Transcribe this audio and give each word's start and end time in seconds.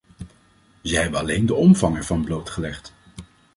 Zij 0.81 1.01
hebben 1.01 1.19
alleen 1.19 1.45
de 1.45 1.53
omvang 1.53 1.95
ervan 1.97 2.23
blootgelegd. 2.25 2.93